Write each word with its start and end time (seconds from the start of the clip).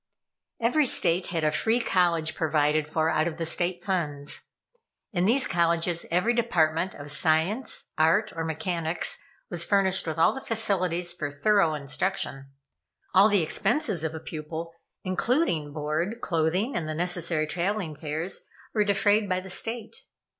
Every 0.59 0.87
State 0.87 1.27
had 1.27 1.43
a 1.43 1.51
free 1.51 1.79
college 1.79 2.33
provided 2.33 2.87
for 2.87 3.11
out 3.11 3.27
of 3.27 3.37
the 3.37 3.45
State 3.45 3.83
funds. 3.83 4.49
In 5.11 5.25
these 5.25 5.45
colleges 5.45 6.07
every 6.09 6.33
department 6.33 6.95
of 6.95 7.11
Science, 7.11 7.91
Art, 7.99 8.33
or 8.35 8.43
Mechanics 8.43 9.19
was 9.51 9.63
furnished 9.63 10.07
with 10.07 10.17
all 10.17 10.33
the 10.33 10.41
facilities 10.41 11.13
for 11.13 11.29
thorough 11.29 11.75
instruction. 11.75 12.49
All 13.13 13.29
the 13.29 13.43
expenses 13.43 14.03
of 14.03 14.15
a 14.15 14.19
pupil, 14.19 14.73
including 15.03 15.71
board, 15.71 16.19
clothing, 16.19 16.75
and 16.75 16.89
the 16.89 16.95
necessary 16.95 17.45
traveling 17.45 17.95
fares, 17.95 18.41
were 18.73 18.83
defrayed 18.83 19.29
by 19.29 19.39
the 19.39 19.51
State. 19.51 19.97